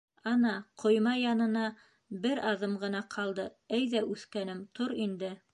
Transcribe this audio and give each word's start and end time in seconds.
—Ана, 0.29 0.51
ҡойма 0.83 1.13
янына 1.23 1.67
бер 2.25 2.43
аҙым 2.53 2.75
ғына 2.85 3.05
ҡалды, 3.17 3.47
әйҙә, 3.81 4.05
үҫкәнем, 4.15 4.69
тор 4.81 5.01
инде. 5.09 5.35